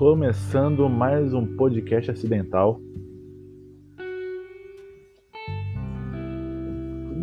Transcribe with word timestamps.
Começando 0.00 0.88
mais 0.88 1.34
um 1.34 1.44
podcast 1.44 2.10
acidental. 2.10 2.80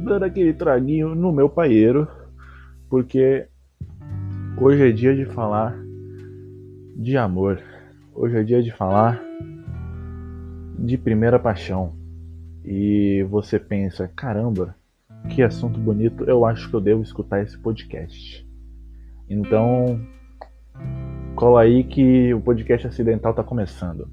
Dando 0.06 0.24
aquele 0.24 0.54
traguinho 0.54 1.16
no 1.16 1.32
meu 1.32 1.50
paieiro, 1.50 2.08
porque 2.88 3.48
hoje 4.62 4.90
é 4.90 4.92
dia 4.92 5.16
de 5.16 5.26
falar 5.26 5.76
de 6.96 7.18
amor. 7.18 7.60
Hoje 8.14 8.38
é 8.38 8.44
dia 8.44 8.62
de 8.62 8.72
falar 8.72 9.20
de 10.78 11.00
primeira 11.00 11.40
paixão. 11.40 11.96
E 12.64 13.26
você 13.28 13.58
pensa, 13.58 14.08
caramba, 14.08 14.76
que 15.32 15.42
assunto 15.42 15.80
bonito, 15.80 16.26
eu 16.26 16.46
acho 16.46 16.70
que 16.70 16.76
eu 16.76 16.82
devo 16.82 17.02
escutar 17.02 17.42
esse 17.42 17.58
podcast. 17.58 18.48
Então, 19.28 20.00
cola 21.38 21.62
aí 21.62 21.84
que 21.84 22.34
o 22.34 22.42
podcast 22.42 22.88
acidental 22.88 23.30
está 23.30 23.44
começando. 23.44 24.10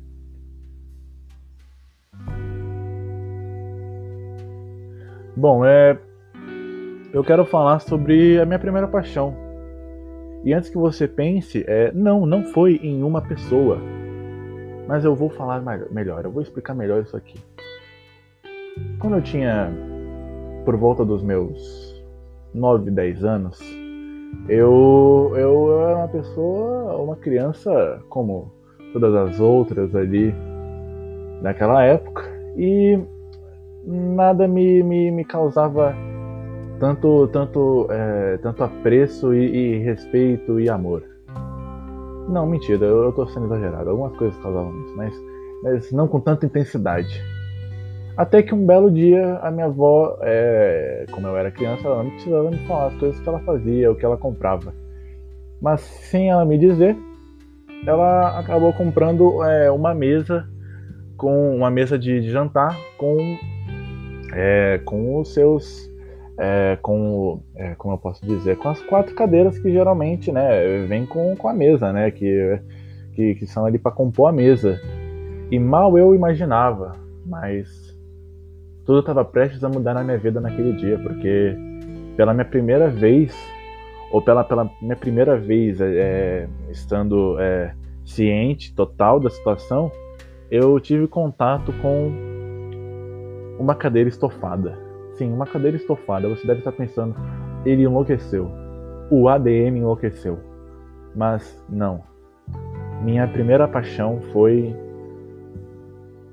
Bom, 5.35 5.65
é 5.65 5.99
eu 7.15 7.25
quero 7.25 7.47
falar 7.47 7.79
sobre 7.79 8.39
a 8.39 8.45
minha 8.45 8.59
primeira 8.59 8.87
paixão. 8.87 9.35
E 10.45 10.53
antes 10.53 10.69
que 10.69 10.77
você 10.77 11.09
pense, 11.09 11.65
é, 11.67 11.91
não, 11.93 12.27
não 12.27 12.45
foi 12.45 12.77
em 12.83 13.03
uma 13.03 13.23
pessoa. 13.23 13.79
Mas 14.87 15.03
eu 15.03 15.15
vou 15.15 15.31
falar 15.31 15.63
melhor, 15.91 16.27
eu 16.27 16.31
vou 16.31 16.43
explicar 16.43 16.75
melhor 16.75 17.03
isso 17.03 17.17
aqui. 17.17 17.43
Quando 18.99 19.17
eu 19.17 19.23
tinha 19.23 19.73
por 20.67 20.77
volta 20.77 21.07
dos 21.07 21.23
meus 21.23 22.05
9, 22.53 22.91
10 22.91 23.25
anos, 23.25 23.84
eu, 24.49 25.33
eu 25.37 25.81
era 25.81 25.97
uma 25.99 26.09
pessoa, 26.09 26.97
uma 26.97 27.17
criança 27.17 28.03
como 28.09 28.53
todas 28.93 29.15
as 29.15 29.41
outras 29.41 29.95
ali 29.95 30.35
naquela 31.43 31.83
época 31.83 32.23
e 32.57 32.99
nada 33.85 34.47
me, 34.47 34.83
me, 34.83 35.11
me 35.11 35.25
causava 35.25 35.95
tanto 36.79 37.29
tanto 37.29 37.87
é, 37.91 38.39
tanto 38.39 38.65
apreço 38.65 39.35
e, 39.35 39.77
e, 39.77 39.79
respeito 39.79 40.59
e 40.61 40.69
amor. 40.69 41.03
Não, 42.29 42.47
mentira, 42.47 42.87
eu, 42.87 43.05
eu 43.05 43.13
tô 43.13 43.27
sendo 43.27 43.47
exagerado. 43.47 43.91
Algumas 43.91 44.17
coisas 44.17 44.39
causavam 44.41 44.73
isso, 44.85 44.97
mas, 44.97 45.15
mas 45.63 45.93
não 45.93 46.09
com 46.09 46.21
tanta 46.21 46.47
intensidade. 46.47 47.23
Até 48.17 48.43
que 48.43 48.55
um 48.55 48.65
belo 48.65 48.91
dia 48.91 49.39
a 49.43 49.51
minha 49.51 49.67
avó, 49.67 50.19
é, 50.23 51.05
como 51.11 51.27
eu 51.27 51.37
era 51.37 51.51
criança, 51.51 51.87
ela 51.87 52.03
não 52.03 52.11
precisava 52.11 52.51
me 52.51 52.59
falar 52.67 52.87
as 52.87 52.95
coisas 52.95 53.19
que 53.21 53.29
ela 53.29 53.41
fazia, 53.41 53.91
o 53.91 53.97
que 53.97 54.05
ela 54.05 54.17
comprava. 54.17 54.73
Mas 55.61 55.81
sem 55.81 56.31
ela 56.31 56.45
me 56.45 56.57
dizer, 56.57 56.97
ela 57.87 58.39
acabou 58.39 58.73
comprando 58.73 59.43
é, 59.45 59.71
uma 59.71 59.93
mesa 59.95 60.49
com 61.17 61.57
uma 61.57 61.71
mesa 61.71 61.99
de, 61.99 62.21
de 62.21 62.31
jantar 62.31 62.77
com 62.99 63.17
é, 64.33 64.81
com 64.85 65.21
os 65.21 65.33
seus 65.33 65.91
é, 66.39 66.77
com 66.83 67.41
é, 67.55 67.75
como 67.77 67.95
eu 67.95 67.99
posso 67.99 68.25
dizer 68.27 68.57
com 68.59 68.69
as 68.69 68.81
quatro 68.83 69.15
cadeiras 69.15 69.59
que 69.59 69.71
geralmente 69.71 70.33
né 70.33 70.85
vem 70.89 71.07
com, 71.07 71.37
com 71.37 71.49
a 71.49 71.55
mesa 71.55 71.93
né 71.93 72.11
que, 72.11 72.59
que, 73.13 73.37
que 73.37 73.47
são 73.47 73.65
ali 73.65 73.79
para 73.79 73.93
compor 73.93 74.29
a 74.29 74.33
mesa 74.33 74.81
e 75.51 75.59
mal 75.59 75.97
eu 75.97 76.15
imaginava 76.15 76.93
mas 77.25 77.94
tudo 78.85 79.01
estava 79.01 79.25
prestes 79.25 79.63
a 79.65 79.69
mudar 79.69 79.95
na 79.95 80.05
minha 80.05 80.19
vida 80.19 80.41
naquele 80.41 80.73
dia, 80.73 80.99
porque 80.99 81.57
pela 82.17 82.33
minha 82.33 82.45
primeira 82.45 82.89
vez, 82.89 83.35
ou 84.11 84.21
pela, 84.23 84.45
pela 84.45 84.71
minha 84.81 84.97
primeira 84.97 85.37
vez 85.37 85.81
é, 85.81 85.87
é, 85.87 86.49
estando 86.71 87.37
é, 87.41 87.75
ciente 88.05 88.75
total 88.75 89.19
da 89.19 89.31
situação, 89.31 89.91
eu 90.51 90.79
tive 90.79 91.07
contato 91.07 91.73
com 91.81 92.13
uma 93.59 93.75
cadeira 93.75 94.09
estofada. 94.09 94.79
Sim, 95.15 95.33
uma 95.33 95.47
cadeira 95.47 95.77
estofada. 95.77 96.29
Você 96.29 96.47
deve 96.47 96.61
estar 96.61 96.73
pensando, 96.73 97.15
ele 97.65 97.83
enlouqueceu. 97.83 98.51
O 99.11 99.29
ADM 99.29 99.79
enlouqueceu. 99.79 100.39
Mas 101.15 101.63
não. 101.69 102.03
Minha 103.03 103.27
primeira 103.29 103.69
paixão 103.69 104.21
foi 104.33 104.75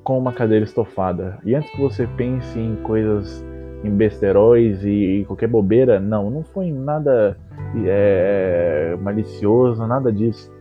com 0.03 0.17
uma 0.17 0.33
cadeira 0.33 0.65
estofada. 0.65 1.37
E 1.43 1.55
antes 1.55 1.69
que 1.71 1.81
você 1.81 2.07
pense 2.17 2.59
em 2.59 2.75
coisas, 2.77 3.43
em 3.83 3.91
besteróis 3.91 4.83
e, 4.83 5.21
e 5.21 5.25
qualquer 5.25 5.47
bobeira, 5.47 5.99
não, 5.99 6.29
não 6.29 6.43
foi 6.43 6.71
nada 6.71 7.37
é, 7.85 8.95
malicioso, 9.01 9.85
nada 9.85 10.11
disso. 10.11 10.51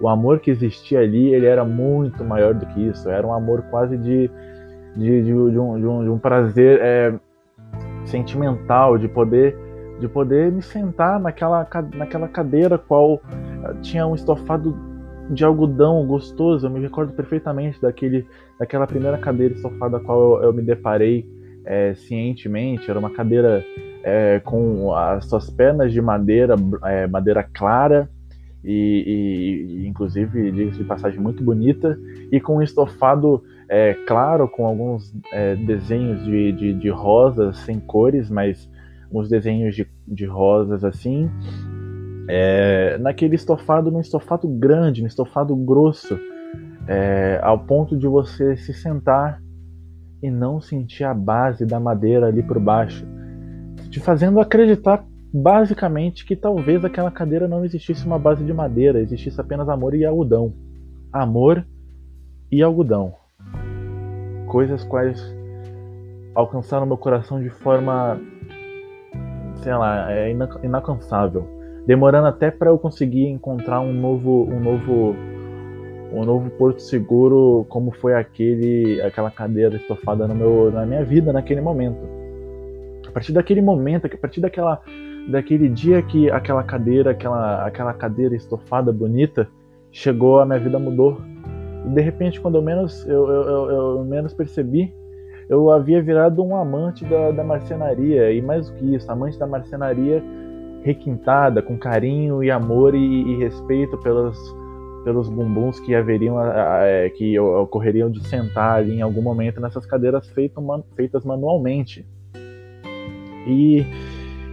O 0.00 0.08
amor 0.08 0.40
que 0.40 0.50
existia 0.50 1.00
ali, 1.00 1.32
ele 1.34 1.46
era 1.46 1.64
muito 1.64 2.24
maior 2.24 2.54
do 2.54 2.66
que 2.66 2.88
isso. 2.88 3.08
Era 3.08 3.26
um 3.26 3.32
amor 3.32 3.62
quase 3.70 3.96
de, 3.98 4.30
de, 4.96 5.22
de, 5.22 5.24
de, 5.24 5.32
um, 5.34 5.78
de 5.78 5.86
um, 5.86 6.12
um 6.12 6.18
prazer 6.18 6.80
é, 6.82 7.14
sentimental, 8.04 8.96
de 8.96 9.08
poder 9.08 9.56
de 10.00 10.08
poder 10.08 10.50
me 10.50 10.62
sentar 10.62 11.20
naquela, 11.20 11.68
naquela 11.94 12.26
cadeira 12.26 12.78
qual 12.78 13.20
tinha 13.82 14.06
um 14.06 14.14
estofado 14.14 14.74
de 15.30 15.44
algodão 15.44 16.06
gostoso. 16.06 16.66
Eu 16.66 16.70
me 16.70 16.80
recordo 16.80 17.12
perfeitamente 17.12 17.80
daquele, 17.80 18.26
daquela 18.58 18.86
primeira 18.86 19.16
cadeira 19.18 19.54
estofada 19.54 19.96
a 19.96 20.00
qual 20.00 20.38
eu, 20.38 20.44
eu 20.44 20.52
me 20.52 20.62
deparei 20.62 21.28
é, 21.64 21.94
cientemente. 21.94 22.90
Era 22.90 22.98
uma 22.98 23.10
cadeira 23.10 23.64
é, 24.02 24.40
com 24.40 24.94
as 24.94 25.26
suas 25.26 25.48
pernas 25.48 25.92
de 25.92 26.00
madeira, 26.00 26.56
é, 26.84 27.06
madeira 27.06 27.42
clara. 27.42 28.10
E, 28.62 29.80
e 29.82 29.86
inclusive, 29.86 30.50
de 30.52 30.84
passagem, 30.84 31.18
muito 31.18 31.42
bonita, 31.42 31.98
e 32.30 32.38
com 32.38 32.58
um 32.58 32.62
estofado 32.62 33.42
é, 33.66 33.94
claro, 34.06 34.46
com 34.48 34.66
alguns 34.66 35.14
é, 35.32 35.56
desenhos 35.56 36.22
de, 36.24 36.52
de, 36.52 36.74
de 36.74 36.90
rosas 36.90 37.56
sem 37.58 37.80
cores, 37.80 38.28
mas 38.28 38.68
uns 39.10 39.28
desenhos 39.28 39.74
de, 39.74 39.86
de 40.06 40.26
rosas 40.26 40.84
assim, 40.84 41.30
é, 42.32 42.96
naquele 42.98 43.34
estofado, 43.34 43.90
num 43.90 44.00
estofado 44.00 44.46
grande, 44.46 45.00
num 45.00 45.08
estofado 45.08 45.54
grosso, 45.56 46.16
é, 46.86 47.40
ao 47.42 47.58
ponto 47.58 47.98
de 47.98 48.06
você 48.06 48.56
se 48.56 48.72
sentar 48.72 49.42
e 50.22 50.30
não 50.30 50.60
sentir 50.60 51.02
a 51.02 51.12
base 51.12 51.66
da 51.66 51.80
madeira 51.80 52.28
ali 52.28 52.40
por 52.40 52.60
baixo, 52.60 53.04
te 53.90 53.98
fazendo 53.98 54.38
acreditar 54.38 55.04
basicamente 55.34 56.24
que 56.24 56.36
talvez 56.36 56.84
aquela 56.84 57.10
cadeira 57.10 57.48
não 57.48 57.64
existisse 57.64 58.06
uma 58.06 58.18
base 58.18 58.44
de 58.44 58.52
madeira, 58.52 59.00
existisse 59.00 59.40
apenas 59.40 59.68
amor 59.68 59.94
e 59.94 60.04
algodão. 60.04 60.54
Amor 61.12 61.66
e 62.50 62.62
algodão. 62.62 63.12
Coisas 64.46 64.84
quais 64.84 65.20
alcançaram 66.34 66.86
meu 66.86 66.96
coração 66.96 67.42
de 67.42 67.50
forma, 67.50 68.20
sei 69.56 69.74
lá, 69.74 70.12
é 70.12 70.30
demorando 71.90 72.28
até 72.28 72.52
para 72.52 72.70
eu 72.70 72.78
conseguir 72.78 73.26
encontrar 73.26 73.80
um 73.80 73.92
novo 73.92 74.44
um 74.44 74.60
novo 74.60 75.16
um 76.12 76.24
novo 76.24 76.48
porto 76.50 76.80
seguro 76.80 77.66
como 77.68 77.90
foi 77.90 78.14
aquele 78.14 79.02
aquela 79.02 79.28
cadeira 79.28 79.74
estofada 79.74 80.28
no 80.28 80.32
meu 80.36 80.70
na 80.70 80.86
minha 80.86 81.04
vida 81.04 81.32
naquele 81.32 81.60
momento. 81.60 81.98
A 83.08 83.10
partir 83.10 83.32
daquele 83.32 83.60
momento 83.60 84.06
a 84.06 84.16
partir 84.16 84.40
daquela 84.40 84.80
daquele 85.28 85.68
dia 85.68 86.00
que 86.00 86.30
aquela 86.30 86.62
cadeira 86.62 87.10
aquela 87.10 87.66
aquela 87.66 87.92
cadeira 87.92 88.36
estofada 88.36 88.92
bonita 88.92 89.48
chegou 89.90 90.38
a 90.38 90.46
minha 90.46 90.60
vida 90.60 90.78
mudou. 90.78 91.20
E 91.86 91.88
de 91.88 92.00
repente 92.00 92.40
quando 92.40 92.54
eu 92.54 92.62
menos 92.62 93.04
eu, 93.04 93.28
eu, 93.28 93.42
eu, 93.42 93.70
eu 93.98 94.04
menos 94.04 94.32
percebi 94.32 94.94
eu 95.48 95.68
havia 95.72 96.00
virado 96.00 96.40
um 96.40 96.54
amante 96.54 97.04
da, 97.04 97.32
da 97.32 97.42
marcenaria. 97.42 98.30
E 98.30 98.40
mais 98.40 98.70
do 98.70 98.76
que 98.76 98.94
isso 98.94 99.10
amante 99.10 99.36
da 99.36 99.48
marcenaria 99.48 100.22
requintada, 100.82 101.62
com 101.62 101.76
carinho 101.76 102.42
e 102.42 102.50
amor 102.50 102.94
e, 102.94 102.98
e 102.98 103.36
respeito 103.38 103.98
pelos, 103.98 104.38
pelos 105.04 105.28
bumbuns 105.28 105.78
que 105.80 105.94
haveriam, 105.94 106.36
é, 106.82 107.10
que 107.10 107.38
ocorreriam 107.38 108.10
de 108.10 108.26
sentar 108.26 108.78
ali 108.78 108.96
em 108.96 109.02
algum 109.02 109.22
momento 109.22 109.60
nessas 109.60 109.84
cadeiras 109.86 110.28
feito, 110.28 110.60
feitas 110.96 111.24
manualmente. 111.24 112.06
E, 113.46 113.84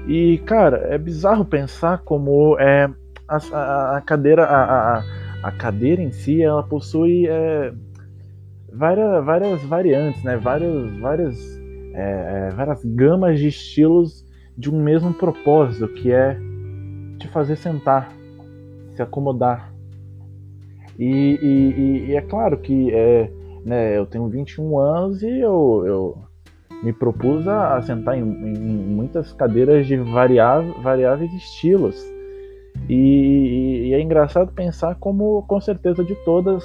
e, 0.07 0.37
cara, 0.39 0.87
é 0.89 0.97
bizarro 0.97 1.45
pensar 1.45 1.99
como 1.99 2.57
é, 2.59 2.89
a, 3.27 3.37
a, 3.37 3.97
a 3.97 4.01
cadeira, 4.01 4.45
a, 4.45 4.97
a, 4.97 5.03
a, 5.43 5.51
cadeira 5.51 6.01
em 6.01 6.11
si, 6.11 6.41
ela 6.41 6.63
possui 6.63 7.27
é, 7.27 7.73
várias, 8.71 9.25
várias 9.25 9.63
variantes, 9.63 10.23
né? 10.23 10.37
várias, 10.37 10.97
várias, 10.97 11.59
é, 11.93 12.49
é 12.49 12.55
várias 12.55 12.83
gamas 12.83 13.39
de 13.39 13.47
estilos 13.47 14.26
de 14.57 14.69
um 14.71 14.81
mesmo 14.81 15.13
propósito, 15.13 15.87
que 15.89 16.11
é 16.11 16.37
te 17.19 17.27
fazer 17.27 17.55
sentar, 17.57 18.11
se 18.95 19.01
acomodar. 19.01 19.71
E, 20.97 21.37
e, 21.41 22.05
e 22.09 22.15
é 22.15 22.21
claro 22.21 22.57
que 22.57 22.91
é, 22.91 23.31
né, 23.63 23.97
eu 23.97 24.05
tenho 24.05 24.27
21 24.27 24.79
anos 24.79 25.21
e 25.21 25.39
eu, 25.39 25.83
eu 25.85 26.17
me 26.83 26.91
propus 26.91 27.47
a, 27.47 27.79
sentar 27.81 28.17
em, 28.17 28.21
em, 28.21 28.57
muitas 28.57 29.31
cadeiras 29.33 29.85
de 29.85 29.97
variáveis, 29.97 30.75
variáveis 30.81 31.31
estilos. 31.33 31.95
E, 32.89 33.89
e, 33.89 33.93
é 33.93 34.01
engraçado 34.01 34.51
pensar 34.53 34.95
como, 34.95 35.43
com 35.47 35.59
certeza, 35.59 36.03
de 36.03 36.15
todas, 36.23 36.63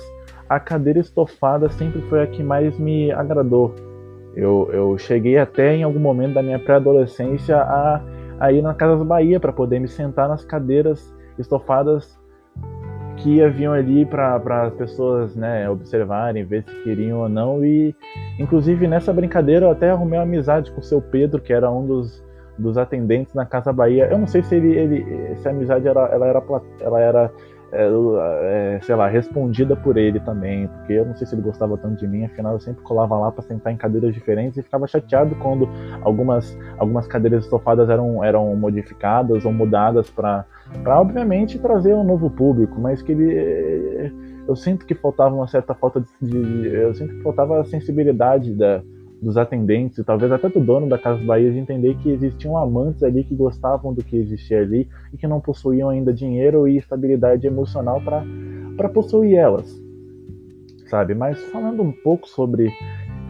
a 0.48 0.60
cadeira 0.60 1.00
estofada 1.00 1.68
sempre 1.70 2.00
foi 2.02 2.22
a 2.22 2.26
que 2.26 2.42
mais 2.42 2.78
me 2.78 3.10
agradou. 3.10 3.74
Eu, 4.34 4.70
eu 4.72 4.98
cheguei 4.98 5.38
até 5.38 5.76
em 5.76 5.82
algum 5.82 5.98
momento 5.98 6.34
da 6.34 6.42
minha 6.42 6.58
pré-adolescência 6.58 7.56
a, 7.56 8.00
a 8.40 8.52
ir 8.52 8.62
na 8.62 8.74
Casas 8.74 9.06
Bahia 9.06 9.38
para 9.38 9.52
poder 9.52 9.78
me 9.78 9.88
sentar 9.88 10.28
nas 10.28 10.44
cadeiras 10.44 11.14
estofadas 11.38 12.18
que 13.16 13.42
haviam 13.42 13.72
ali 13.72 14.04
para 14.04 14.64
as 14.64 14.74
pessoas 14.74 15.36
né, 15.36 15.68
observarem, 15.68 16.44
ver 16.44 16.64
se 16.64 16.74
queriam 16.82 17.20
ou 17.20 17.28
não. 17.28 17.64
E, 17.64 17.94
inclusive, 18.38 18.88
nessa 18.88 19.12
brincadeira, 19.12 19.66
eu 19.66 19.70
até 19.70 19.90
arrumei 19.90 20.18
uma 20.18 20.24
amizade 20.24 20.72
com 20.72 20.80
o 20.80 20.84
seu 20.84 21.00
Pedro, 21.00 21.40
que 21.40 21.52
era 21.52 21.70
um 21.70 21.86
dos 21.86 22.22
dos 22.58 22.78
atendentes 22.78 23.34
na 23.34 23.46
Casa 23.46 23.72
Bahia. 23.72 24.08
Eu 24.10 24.18
não 24.18 24.26
sei 24.26 24.42
se 24.42 24.54
ele, 24.54 24.76
ele 24.76 25.36
se 25.36 25.48
a 25.48 25.50
amizade 25.50 25.88
era, 25.88 26.00
ela 26.06 26.26
era, 26.26 26.42
ela 26.80 27.00
era 27.00 27.32
é, 27.72 28.76
é, 28.76 28.80
sei 28.82 28.94
lá, 28.94 29.08
respondida 29.08 29.74
por 29.74 29.96
ele 29.96 30.20
também, 30.20 30.68
porque 30.68 30.92
eu 30.92 31.06
não 31.06 31.16
sei 31.16 31.26
se 31.26 31.34
ele 31.34 31.42
gostava 31.42 31.78
tanto 31.78 31.96
de 31.96 32.06
mim, 32.06 32.24
afinal 32.24 32.52
eu 32.52 32.60
sempre 32.60 32.82
colava 32.82 33.18
lá 33.18 33.32
para 33.32 33.42
sentar 33.42 33.72
em 33.72 33.76
cadeiras 33.76 34.12
diferentes 34.12 34.58
e 34.58 34.62
ficava 34.62 34.86
chateado 34.86 35.34
quando 35.36 35.66
algumas, 36.02 36.56
algumas 36.76 37.06
cadeiras 37.06 37.44
estofadas 37.44 37.88
eram, 37.88 38.22
eram 38.22 38.54
modificadas 38.56 39.46
ou 39.46 39.52
mudadas 39.52 40.10
para 40.10 40.44
obviamente 40.86 41.58
trazer 41.58 41.94
um 41.94 42.04
novo 42.04 42.28
público, 42.28 42.78
mas 42.78 43.00
que 43.00 43.12
ele 43.12 44.12
eu 44.46 44.56
sinto 44.56 44.84
que 44.84 44.94
faltava 44.94 45.34
uma 45.34 45.46
certa 45.46 45.74
falta 45.74 46.04
de, 46.20 46.30
de 46.30 46.74
eu 46.74 46.92
sinto 46.94 47.14
que 47.14 47.22
faltava 47.22 47.60
a 47.60 47.64
sensibilidade 47.64 48.52
da 48.52 48.82
dos 49.22 49.36
atendentes 49.36 49.98
e 49.98 50.04
talvez 50.04 50.32
até 50.32 50.48
do 50.48 50.58
dono 50.58 50.88
da 50.88 50.98
Casa 50.98 51.22
Bahia 51.24 51.52
de 51.52 51.58
entender 51.58 51.94
que 51.98 52.10
existiam 52.10 52.58
amantes 52.58 53.04
ali 53.04 53.22
que 53.22 53.36
gostavam 53.36 53.94
do 53.94 54.02
que 54.02 54.16
existia 54.16 54.60
ali 54.60 54.88
e 55.12 55.16
que 55.16 55.28
não 55.28 55.40
possuíam 55.40 55.88
ainda 55.88 56.12
dinheiro 56.12 56.66
e 56.66 56.76
estabilidade 56.76 57.46
emocional 57.46 58.02
para 58.02 58.88
possuir 58.88 59.36
elas, 59.36 59.80
sabe? 60.88 61.14
Mas 61.14 61.40
falando 61.52 61.82
um 61.82 61.92
pouco 61.92 62.28
sobre 62.28 62.72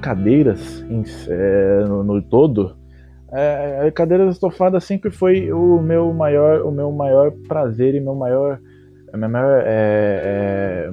cadeiras 0.01 0.83
em, 0.89 1.05
é, 1.29 1.85
no, 1.87 2.03
no, 2.03 2.23
todo, 2.23 2.75
é, 3.31 3.91
cadeiras 3.91 4.35
estofadas 4.35 4.85
sempre 4.85 5.11
foi 5.11 5.53
o 5.53 5.81
meu 5.83 6.11
maior, 6.15 6.63
o 6.63 6.73
meu 6.73 6.91
maior 6.91 7.33
prazer 7.47 7.95
e 7.95 8.01
meu 8.01 8.15
maior, 8.15 8.59
minha 9.13 9.29
maior, 9.29 9.63
é, 9.67 10.89
é, 10.89 10.91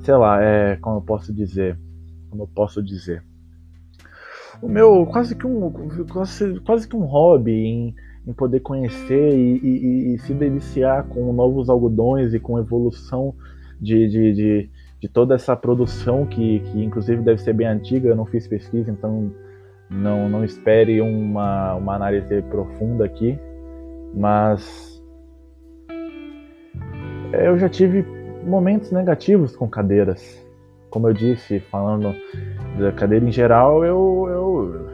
sei 0.00 0.14
lá, 0.16 0.42
é, 0.42 0.76
como 0.80 0.96
eu 0.96 1.02
posso 1.02 1.32
dizer, 1.32 1.78
como 2.28 2.42
eu 2.42 2.48
posso 2.48 2.82
dizer 2.82 3.29
o 4.62 4.68
meu 4.68 5.06
quase 5.06 5.34
que 5.34 5.46
um 5.46 5.70
quase, 6.10 6.60
quase 6.60 6.88
que 6.88 6.96
um 6.96 7.04
hobby 7.04 7.52
em, 7.52 7.94
em 8.26 8.32
poder 8.32 8.60
conhecer 8.60 9.34
e, 9.34 9.58
e, 9.58 10.14
e, 10.14 10.18
se 10.20 10.34
deliciar 10.34 11.04
com 11.04 11.32
novos 11.32 11.68
algodões 11.68 12.34
e 12.34 12.40
com 12.40 12.58
evolução 12.58 13.34
de, 13.80 14.08
de, 14.08 14.32
de, 14.32 14.70
de, 15.00 15.08
toda 15.08 15.34
essa 15.34 15.56
produção 15.56 16.26
que, 16.26 16.60
que 16.60 16.84
inclusive 16.84 17.22
deve 17.22 17.40
ser 17.40 17.54
bem 17.54 17.66
antiga, 17.66 18.08
eu 18.08 18.16
não 18.16 18.26
fiz 18.26 18.46
pesquisa, 18.46 18.90
então 18.90 19.32
não, 19.88 20.28
não 20.28 20.44
espere 20.44 21.00
uma, 21.00 21.74
uma 21.74 21.94
análise 21.94 22.42
profunda 22.42 23.06
aqui, 23.06 23.38
mas 24.14 25.02
eu 27.32 27.58
já 27.58 27.68
tive 27.68 28.04
momentos 28.44 28.92
negativos 28.92 29.56
com 29.56 29.68
cadeiras 29.68 30.44
como 30.90 31.08
eu 31.08 31.14
disse, 31.14 31.60
falando 31.70 32.14
da 32.80 32.92
cadeira 32.92 33.24
em 33.24 33.32
geral, 33.32 33.84
eu, 33.84 34.26
eu, 34.28 34.86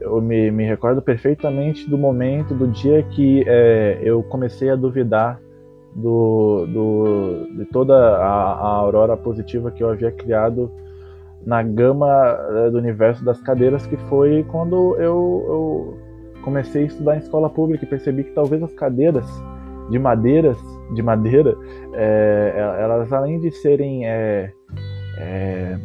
eu 0.00 0.20
me, 0.20 0.50
me 0.50 0.64
recordo 0.64 1.02
perfeitamente 1.02 1.88
do 1.88 1.98
momento, 1.98 2.54
do 2.54 2.66
dia 2.68 3.02
que 3.02 3.44
é, 3.46 4.00
eu 4.02 4.22
comecei 4.22 4.70
a 4.70 4.76
duvidar 4.76 5.40
do, 5.94 6.66
do, 6.66 7.56
de 7.58 7.64
toda 7.66 7.94
a, 7.94 8.52
a 8.52 8.68
aurora 8.76 9.16
positiva 9.16 9.70
que 9.70 9.82
eu 9.82 9.90
havia 9.90 10.10
criado 10.10 10.70
na 11.44 11.62
gama 11.62 12.08
é, 12.08 12.70
do 12.70 12.78
universo 12.78 13.24
das 13.24 13.40
cadeiras, 13.40 13.86
que 13.86 13.96
foi 14.08 14.44
quando 14.48 14.96
eu, 14.96 15.44
eu 15.48 15.98
comecei 16.42 16.84
a 16.84 16.86
estudar 16.86 17.16
em 17.16 17.18
escola 17.18 17.50
pública 17.50 17.84
e 17.84 17.88
percebi 17.88 18.24
que 18.24 18.32
talvez 18.32 18.62
as 18.62 18.72
cadeiras 18.74 19.26
de 19.90 19.98
madeiras 19.98 20.56
de 20.94 21.02
madeira 21.02 21.56
é, 21.94 22.76
elas 22.80 23.12
além 23.12 23.40
de 23.40 23.50
serem 23.50 24.06
é, 24.06 24.52
é, 25.18 25.78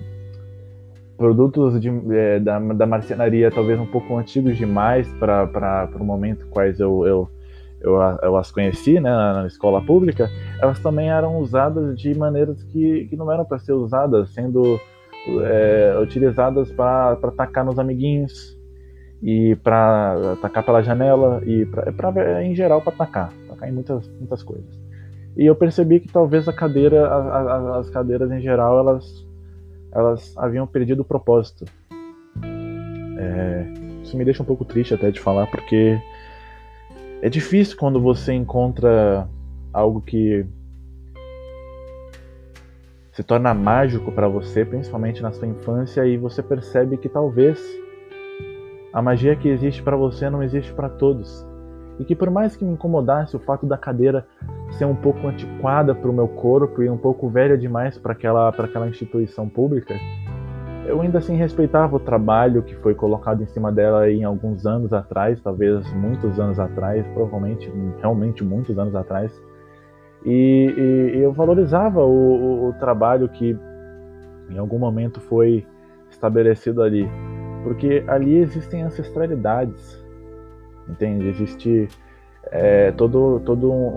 produtos 1.17 1.79
de, 1.81 1.89
é, 2.11 2.39
da, 2.39 2.59
da 2.59 2.85
marcenaria 2.85 3.51
talvez 3.51 3.79
um 3.79 3.85
pouco 3.85 4.17
antigos 4.17 4.55
demais 4.55 5.07
para 5.19 5.89
o 5.99 6.03
momento 6.03 6.45
quais 6.47 6.79
eu, 6.79 7.05
eu, 7.05 7.29
eu, 7.81 7.95
eu, 8.21 8.37
as 8.37 8.51
conheci 8.51 8.99
né, 8.99 9.09
na, 9.09 9.47
escola 9.47 9.83
pública, 9.83 10.29
elas 10.61 10.79
também 10.79 11.09
eram 11.09 11.39
usadas 11.39 11.99
de 11.99 12.15
maneiras 12.17 12.63
que, 12.63 13.05
que 13.09 13.15
não 13.15 13.31
eram 13.31 13.45
para 13.45 13.59
ser 13.59 13.73
usadas, 13.73 14.29
sendo 14.33 14.79
é, 15.43 15.97
utilizadas 16.01 16.71
para 16.71 17.13
atacar 17.13 17.65
nos 17.65 17.79
amiguinhos 17.79 18.57
e 19.21 19.55
para 19.57 20.33
atacar 20.33 20.63
pela 20.63 20.81
janela 20.81 21.41
e 21.45 21.65
pra, 21.65 21.91
pra 21.91 22.43
em 22.43 22.55
geral 22.55 22.81
para 22.81 22.93
atacar, 22.93 23.33
atacar 23.47 23.69
em 23.69 23.71
muitas, 23.71 24.07
muitas 24.19 24.43
coisas. 24.43 24.87
E 25.35 25.45
eu 25.45 25.55
percebi 25.55 25.99
que 25.99 26.11
talvez 26.11 26.47
a 26.47 26.53
cadeira, 26.53 27.07
a, 27.07 27.15
a, 27.15 27.77
as 27.77 27.89
cadeiras 27.89 28.31
em 28.31 28.41
geral, 28.41 28.79
elas, 28.79 29.26
elas 29.91 30.33
haviam 30.37 30.67
perdido 30.67 31.01
o 31.01 31.05
propósito. 31.05 31.65
É, 33.17 33.65
isso 34.03 34.15
me 34.15 34.23
deixa 34.23 34.43
um 34.43 34.45
pouco 34.45 34.63
triste 34.63 34.93
até 34.93 35.11
de 35.11 35.19
falar, 35.19 35.47
porque 35.47 35.99
é 37.21 37.29
difícil 37.29 37.77
quando 37.77 37.99
você 37.99 38.33
encontra 38.33 39.27
algo 39.73 40.01
que 40.01 40.45
se 43.11 43.23
torna 43.23 43.53
mágico 43.53 44.11
para 44.11 44.27
você, 44.27 44.63
principalmente 44.63 45.21
na 45.23 45.31
sua 45.31 45.47
infância, 45.47 46.05
e 46.05 46.17
você 46.17 46.43
percebe 46.43 46.97
que 46.97 47.09
talvez 47.09 47.59
a 48.93 49.01
magia 49.01 49.35
que 49.35 49.49
existe 49.49 49.81
para 49.81 49.97
você 49.97 50.29
não 50.29 50.43
existe 50.43 50.71
para 50.73 50.87
todos 50.87 51.45
e 51.99 52.05
que 52.05 52.15
por 52.15 52.29
mais 52.29 52.55
que 52.55 52.63
me 52.63 52.73
incomodasse 52.73 53.35
o 53.35 53.39
fato 53.39 53.65
da 53.65 53.77
cadeira 53.77 54.25
ser 54.71 54.85
um 54.85 54.95
pouco 54.95 55.27
antiquada 55.27 55.95
para 55.95 56.09
o 56.09 56.13
meu 56.13 56.27
corpo 56.27 56.83
e 56.83 56.89
um 56.89 56.97
pouco 56.97 57.29
velha 57.29 57.57
demais 57.57 57.97
para 57.97 58.11
aquela, 58.11 58.49
aquela 58.49 58.87
instituição 58.87 59.49
pública, 59.49 59.95
eu 60.85 61.01
ainda 61.01 61.17
assim 61.17 61.35
respeitava 61.35 61.95
o 61.95 61.99
trabalho 61.99 62.63
que 62.63 62.73
foi 62.75 62.95
colocado 62.95 63.43
em 63.43 63.47
cima 63.47 63.71
dela 63.71 64.09
em 64.09 64.23
alguns 64.23 64.65
anos 64.65 64.93
atrás, 64.93 65.41
talvez 65.41 65.91
muitos 65.93 66.39
anos 66.39 66.59
atrás, 66.59 67.05
provavelmente 67.13 67.71
realmente 67.99 68.43
muitos 68.43 68.77
anos 68.79 68.95
atrás, 68.95 69.31
e, 70.25 70.73
e, 70.77 71.17
e 71.17 71.21
eu 71.21 71.33
valorizava 71.33 72.03
o, 72.03 72.09
o, 72.09 72.69
o 72.69 72.73
trabalho 72.73 73.27
que 73.29 73.57
em 74.49 74.57
algum 74.57 74.79
momento 74.79 75.19
foi 75.19 75.65
estabelecido 76.09 76.81
ali, 76.81 77.07
porque 77.63 78.03
ali 78.07 78.37
existem 78.37 78.81
ancestralidades, 78.83 80.01
entende? 80.89 81.27
Existe 81.27 81.87
é, 82.51 82.91
todo, 82.91 83.41
todo 83.41 83.71
um, 83.71 83.87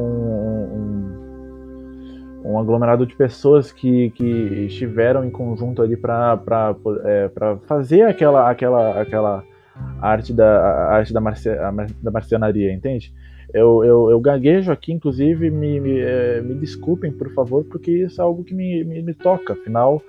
um, 2.43 2.51
um, 2.51 2.59
aglomerado 2.59 3.07
de 3.07 3.15
pessoas 3.15 3.73
que, 3.73 4.11
que 4.11 4.25
estiveram 4.67 5.25
em 5.25 5.31
conjunto 5.31 5.83
ali 5.83 5.97
para 5.97 6.39
é, 7.05 7.31
fazer 7.67 8.03
aquela, 8.03 8.51
aquela, 8.51 9.01
aquela 9.01 9.45
arte 10.01 10.33
da, 10.33 10.91
arte 10.91 11.13
da, 11.13 11.21
marcia, 11.21 11.57
da 12.03 12.11
marcenaria, 12.11 12.73
entende? 12.73 13.13
Eu, 13.53 13.85
eu, 13.85 14.11
eu 14.11 14.21
gaguejo 14.21 14.71
aqui, 14.71 14.93
inclusive, 14.93 15.51
me, 15.51 15.81
me, 15.81 15.99
é, 15.99 16.41
me 16.41 16.55
desculpem, 16.55 17.11
por 17.11 17.33
favor, 17.35 17.65
porque 17.65 17.91
isso 17.91 18.21
é 18.21 18.25
algo 18.25 18.45
que 18.45 18.55
me, 18.55 18.85
me, 18.85 19.03
me 19.03 19.13
toca. 19.13 19.55
Afinal, 19.55 20.01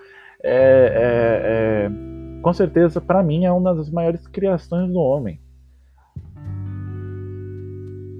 é, 0.43 0.53
é, 0.53 1.87
é 1.87 2.41
com 2.41 2.53
certeza, 2.53 3.01
para 3.01 3.23
mim, 3.23 3.45
é 3.45 3.51
uma 3.51 3.73
das 3.73 3.89
maiores 3.89 4.27
criações 4.27 4.91
do 4.91 4.99
homem 4.99 5.39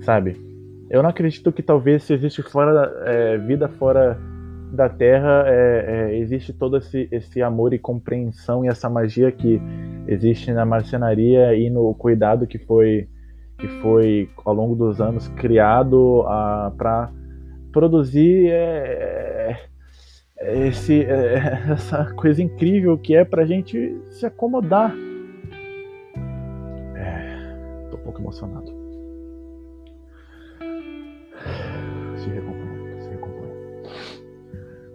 sabe? 0.01 0.35
Eu 0.89 1.01
não 1.01 1.09
acredito 1.09 1.51
que 1.51 1.63
talvez 1.63 2.03
se 2.03 2.13
existe 2.13 2.41
fora 2.41 2.93
é, 3.05 3.37
vida 3.37 3.69
fora 3.69 4.19
da 4.71 4.87
Terra 4.87 5.43
é, 5.47 5.85
é, 6.11 6.17
existe 6.17 6.53
todo 6.53 6.77
esse, 6.77 7.07
esse 7.11 7.41
amor 7.41 7.73
e 7.73 7.79
compreensão 7.79 8.63
e 8.63 8.67
essa 8.67 8.89
magia 8.89 9.31
que 9.31 9.61
existe 10.07 10.51
na 10.53 10.65
marcenaria 10.65 11.53
e 11.55 11.69
no 11.69 11.93
cuidado 11.93 12.47
que 12.47 12.57
foi 12.57 13.07
que 13.57 13.67
foi 13.81 14.29
ao 14.43 14.53
longo 14.53 14.75
dos 14.75 14.99
anos 14.99 15.27
criado 15.29 16.23
para 16.77 17.11
produzir 17.71 18.49
é, 18.49 19.57
é, 20.37 20.67
esse, 20.67 21.03
é, 21.03 21.35
essa 21.71 22.13
coisa 22.15 22.41
incrível 22.41 22.97
que 22.97 23.15
é 23.15 23.23
para 23.23 23.45
gente 23.45 23.95
se 24.09 24.25
acomodar. 24.25 24.93
Estou 27.85 27.99
um 27.99 28.03
pouco 28.03 28.19
emocionado. 28.19 28.70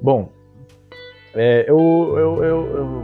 Bom, 0.07 0.29
é, 1.35 1.69
eu, 1.69 1.77
eu, 2.17 2.45
eu, 2.45 2.67
eu, 2.77 3.03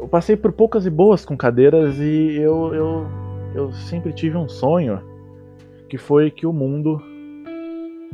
eu, 0.00 0.08
passei 0.08 0.36
por 0.36 0.52
poucas 0.52 0.84
e 0.84 0.90
boas 0.90 1.24
com 1.24 1.34
cadeiras 1.34 1.98
e 1.98 2.36
eu, 2.36 2.74
eu, 2.74 3.06
eu 3.54 3.72
sempre 3.72 4.12
tive 4.12 4.36
um 4.36 4.46
sonho 4.46 5.00
que 5.88 5.96
foi 5.96 6.30
que 6.30 6.46
o 6.46 6.52
mundo, 6.52 7.00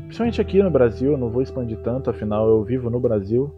principalmente 0.04 0.40
aqui 0.40 0.62
no 0.62 0.70
Brasil, 0.70 1.10
eu 1.10 1.18
não 1.18 1.30
vou 1.30 1.42
expandir 1.42 1.78
tanto, 1.82 2.10
afinal 2.10 2.48
eu 2.48 2.62
vivo 2.62 2.88
no 2.88 3.00
Brasil. 3.00 3.50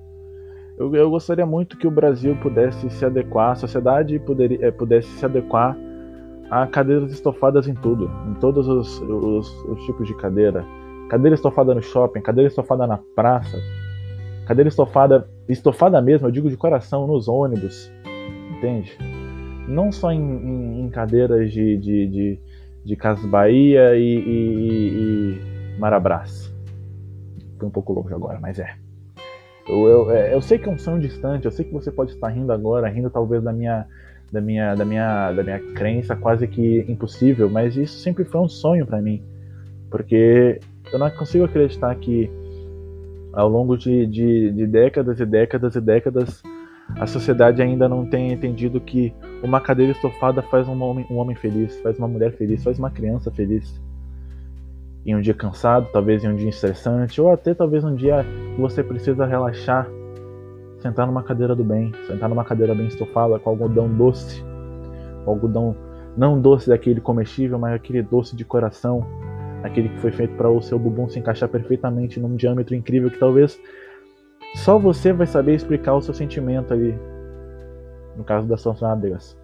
Eu, 0.78 0.96
eu 0.96 1.10
gostaria 1.10 1.44
muito 1.44 1.76
que 1.76 1.86
o 1.86 1.90
Brasil 1.90 2.34
pudesse 2.36 2.88
se 2.88 3.04
adequar, 3.04 3.50
a 3.50 3.56
sociedade 3.56 4.18
poderia, 4.20 4.66
é, 4.66 4.70
pudesse 4.70 5.08
se 5.08 5.26
adequar 5.26 5.76
a 6.50 6.66
cadeiras 6.66 7.12
estofadas 7.12 7.68
em 7.68 7.74
tudo, 7.74 8.10
em 8.30 8.34
todos 8.40 8.66
os, 8.66 8.98
os, 9.02 9.64
os 9.66 9.84
tipos 9.84 10.06
de 10.06 10.14
cadeira. 10.14 10.64
Cadeira 11.10 11.34
estofada 11.34 11.74
no 11.74 11.82
shopping, 11.82 12.20
cadeira 12.20 12.46
estofada 12.46 12.86
na 12.86 12.96
praça, 13.16 13.58
cadeira 14.46 14.68
estofada, 14.68 15.28
estofada 15.48 16.00
mesmo, 16.00 16.28
eu 16.28 16.30
digo 16.30 16.48
de 16.48 16.56
coração, 16.56 17.04
nos 17.04 17.26
ônibus, 17.26 17.90
entende? 18.56 18.96
Não 19.66 19.90
só 19.90 20.12
em, 20.12 20.20
em, 20.20 20.82
em 20.82 20.88
cadeiras 20.88 21.50
de, 21.50 21.76
de, 21.78 22.06
de, 22.06 22.40
de 22.84 22.96
Casas 22.96 23.28
Bahia 23.28 23.96
e, 23.96 24.18
e, 24.18 25.40
e 25.74 25.78
Marabras. 25.80 26.54
Foi 27.58 27.66
um 27.66 27.72
pouco 27.72 27.92
longe 27.92 28.14
agora, 28.14 28.38
mas 28.40 28.60
é. 28.60 28.72
Eu, 29.68 29.88
eu, 29.88 30.10
é, 30.12 30.32
eu 30.32 30.40
sei 30.40 30.58
que 30.58 30.68
é 30.68 30.72
um 30.72 30.78
sonho 30.78 31.00
distante, 31.00 31.44
eu 31.44 31.50
sei 31.50 31.64
que 31.64 31.72
você 31.72 31.90
pode 31.90 32.12
estar 32.12 32.28
rindo 32.28 32.52
agora, 32.52 32.88
rindo 32.88 33.10
talvez 33.10 33.42
da 33.42 33.52
minha, 33.52 33.84
da 34.30 34.40
minha, 34.40 34.76
da 34.76 34.84
minha, 34.84 35.32
da 35.32 35.42
minha 35.42 35.58
crença 35.74 36.14
quase 36.14 36.46
que 36.46 36.84
impossível, 36.88 37.50
mas 37.50 37.76
isso 37.76 37.98
sempre 37.98 38.24
foi 38.24 38.40
um 38.40 38.48
sonho 38.48 38.86
para 38.86 39.02
mim, 39.02 39.20
porque 39.90 40.60
eu 40.92 40.98
não 40.98 41.10
consigo 41.10 41.44
acreditar 41.44 41.94
que 41.96 42.30
ao 43.32 43.48
longo 43.48 43.76
de, 43.76 44.06
de, 44.06 44.50
de 44.50 44.66
décadas 44.66 45.20
e 45.20 45.26
décadas 45.26 45.76
e 45.76 45.80
décadas 45.80 46.42
a 46.98 47.06
sociedade 47.06 47.62
ainda 47.62 47.88
não 47.88 48.04
tem 48.04 48.32
entendido 48.32 48.80
que 48.80 49.12
uma 49.42 49.60
cadeira 49.60 49.92
estofada 49.92 50.42
faz 50.42 50.68
um 50.68 50.82
homem, 50.82 51.06
um 51.10 51.16
homem 51.16 51.36
feliz, 51.36 51.78
faz 51.80 51.98
uma 51.98 52.08
mulher 52.08 52.32
feliz, 52.32 52.62
faz 52.64 52.78
uma 52.78 52.90
criança 52.90 53.30
feliz. 53.30 53.80
Em 55.06 55.14
um 55.14 55.20
dia 55.20 55.32
cansado, 55.32 55.88
talvez 55.92 56.24
em 56.24 56.28
um 56.28 56.36
dia 56.36 56.50
estressante, 56.50 57.20
ou 57.20 57.30
até 57.30 57.54
talvez 57.54 57.84
um 57.84 57.94
dia 57.94 58.24
que 58.54 58.60
você 58.60 58.82
precisa 58.82 59.24
relaxar, 59.24 59.88
sentar 60.78 61.06
numa 61.06 61.22
cadeira 61.22 61.54
do 61.54 61.64
bem, 61.64 61.92
sentar 62.06 62.28
numa 62.28 62.44
cadeira 62.44 62.74
bem 62.74 62.86
estofada 62.86 63.38
com 63.38 63.50
algodão 63.50 63.88
doce, 63.88 64.44
algodão 65.26 65.74
não 66.16 66.40
doce 66.40 66.68
daquele 66.68 67.00
comestível, 67.00 67.58
mas 67.58 67.74
aquele 67.74 68.02
doce 68.02 68.36
de 68.36 68.44
coração, 68.44 69.06
aquele 69.62 69.88
que 69.88 69.98
foi 69.98 70.10
feito 70.10 70.34
para 70.36 70.48
o 70.48 70.60
seu 70.60 70.78
bumbum 70.78 71.08
se 71.08 71.18
encaixar 71.18 71.48
perfeitamente 71.48 72.18
num 72.18 72.36
diâmetro 72.36 72.74
incrível 72.74 73.10
que 73.10 73.18
talvez 73.18 73.60
só 74.54 74.78
você 74.78 75.12
vai 75.12 75.26
saber 75.26 75.54
explicar 75.54 75.94
o 75.94 76.02
seu 76.02 76.12
sentimento 76.12 76.72
ali, 76.72 76.98
no 78.16 78.24
caso 78.24 78.46
das 78.46 78.60
suas 78.60 78.80
nádegas. 78.80 79.38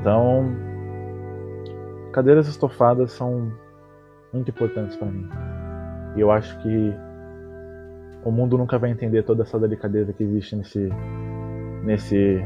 Então, 0.00 0.54
cadeiras 2.12 2.48
estofadas 2.48 3.12
são 3.12 3.52
muito 4.32 4.50
importantes 4.50 4.96
para 4.96 5.08
mim. 5.08 5.28
E 6.16 6.20
eu 6.20 6.30
acho 6.30 6.58
que 6.62 6.94
o 8.24 8.30
mundo 8.30 8.58
nunca 8.58 8.78
vai 8.78 8.90
entender 8.90 9.22
toda 9.22 9.42
essa 9.42 9.58
delicadeza 9.58 10.12
que 10.12 10.24
existe 10.24 10.56
nesse 10.56 10.90
nesse 11.84 12.44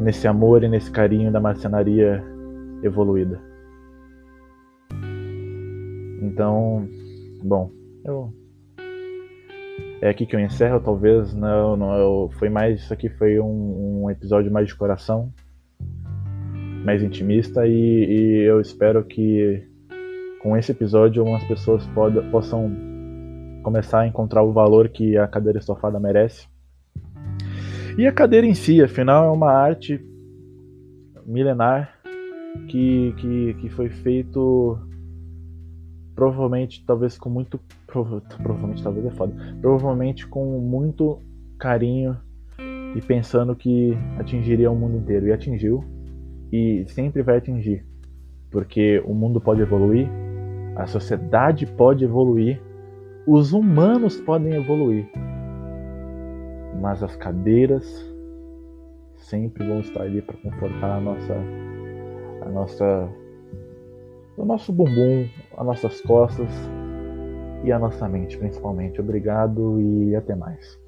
nesse 0.00 0.26
amor 0.26 0.64
e 0.64 0.68
nesse 0.68 0.90
carinho 0.90 1.30
da 1.30 1.40
marcenaria 1.40 2.24
evoluída. 2.82 3.40
Então, 6.22 6.88
bom, 7.42 7.70
eu 8.04 8.32
é 10.02 10.08
aqui 10.08 10.24
que 10.24 10.34
eu 10.34 10.40
encerro, 10.40 10.80
talvez 10.80 11.34
não, 11.34 11.76
não 11.76 11.94
eu, 11.94 12.30
foi 12.38 12.48
mais 12.48 12.80
isso 12.80 12.92
aqui 12.92 13.10
foi 13.10 13.38
um, 13.38 14.04
um, 14.04 14.10
episódio 14.10 14.50
mais 14.50 14.66
de 14.66 14.74
coração, 14.74 15.30
mais 16.84 17.02
intimista 17.02 17.66
e, 17.66 17.70
e, 17.70 18.42
eu 18.44 18.62
espero 18.62 19.04
que 19.04 19.62
com 20.40 20.56
esse 20.56 20.72
episódio 20.72 21.20
algumas 21.20 21.44
pessoas 21.44 21.86
pod, 21.88 22.18
possam 22.30 22.74
começar 23.62 24.00
a 24.00 24.06
encontrar 24.06 24.42
o 24.42 24.52
valor 24.52 24.88
que 24.88 25.18
a 25.18 25.28
cadeira 25.28 25.58
estofada 25.58 26.00
merece. 26.00 26.48
E 27.98 28.06
a 28.06 28.12
cadeira 28.12 28.46
em 28.46 28.54
si, 28.54 28.82
afinal, 28.82 29.24
é 29.26 29.30
uma 29.30 29.52
arte 29.52 30.00
milenar 31.26 32.00
que, 32.68 33.14
que, 33.16 33.54
que 33.54 33.68
foi 33.70 33.88
feito 33.88 34.78
provavelmente, 36.14 36.84
talvez 36.86 37.16
com 37.16 37.30
muito. 37.30 37.58
Provavelmente, 37.86 38.82
talvez 38.82 39.06
é 39.06 39.10
foda. 39.10 39.34
Provavelmente 39.60 40.26
com 40.26 40.58
muito 40.60 41.18
carinho 41.58 42.16
e 42.94 43.00
pensando 43.00 43.56
que 43.56 43.96
atingiria 44.18 44.70
o 44.70 44.76
mundo 44.76 44.98
inteiro. 44.98 45.26
E 45.26 45.32
atingiu. 45.32 45.84
E 46.52 46.84
sempre 46.88 47.22
vai 47.22 47.38
atingir. 47.38 47.84
Porque 48.50 49.02
o 49.06 49.14
mundo 49.14 49.40
pode 49.40 49.62
evoluir, 49.62 50.08
a 50.76 50.86
sociedade 50.86 51.66
pode 51.66 52.04
evoluir, 52.04 52.60
os 53.26 53.52
humanos 53.52 54.20
podem 54.20 54.54
evoluir. 54.54 55.08
Mas 56.78 57.02
as 57.02 57.16
cadeiras 57.16 57.84
sempre 59.16 59.66
vão 59.66 59.80
estar 59.80 60.02
ali 60.02 60.22
para 60.22 60.36
confortar 60.36 60.96
a 60.96 61.00
nossa 61.00 61.36
a 62.42 62.48
nossa 62.48 63.08
o 64.36 64.44
nosso 64.44 64.72
bumbum, 64.72 65.28
as 65.56 65.66
nossas 65.66 66.00
costas 66.00 66.48
e 67.64 67.70
a 67.70 67.78
nossa 67.78 68.08
mente, 68.08 68.38
principalmente. 68.38 69.00
Obrigado 69.00 69.80
e 69.80 70.14
até 70.16 70.34
mais. 70.34 70.78